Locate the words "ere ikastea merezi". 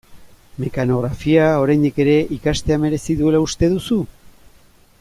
2.05-3.17